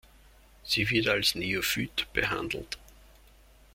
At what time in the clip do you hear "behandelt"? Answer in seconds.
2.11-2.79